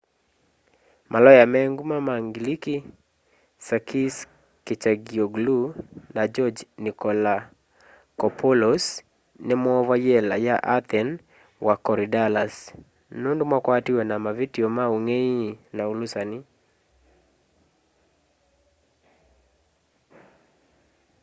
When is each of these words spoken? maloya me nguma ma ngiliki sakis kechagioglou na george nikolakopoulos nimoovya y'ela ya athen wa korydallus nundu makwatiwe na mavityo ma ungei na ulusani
maloya 1.11 1.43
me 1.51 1.59
nguma 1.71 1.97
ma 2.07 2.15
ngiliki 2.25 2.75
sakis 3.67 4.15
kechagioglou 4.65 5.63
na 6.15 6.23
george 6.33 6.61
nikolakopoulos 6.83 8.85
nimoovya 9.47 9.97
y'ela 10.05 10.35
ya 10.47 10.55
athen 10.75 11.09
wa 11.65 11.75
korydallus 11.85 12.55
nundu 13.21 13.43
makwatiwe 13.51 14.01
na 14.07 14.15
mavityo 14.25 14.65
ma 14.77 14.85
ungei 14.95 15.35
na 15.75 15.83
ulusani 15.91 16.37